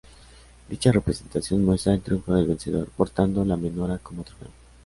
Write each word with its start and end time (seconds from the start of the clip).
Dicha 0.67 0.91
representación 0.91 1.63
muestra 1.63 1.93
el 1.93 2.01
triunfo 2.01 2.33
del 2.33 2.47
vencedor, 2.47 2.87
portando 2.89 3.45
la 3.45 3.55
menorá 3.55 3.99
como 3.99 4.23
trofeo. 4.23 4.47